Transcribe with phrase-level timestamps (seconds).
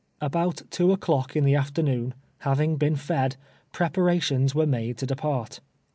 [0.19, 3.35] About 2 o'clock in the afternoon, having l>een fed,
[3.71, 5.59] preparations were made to depart.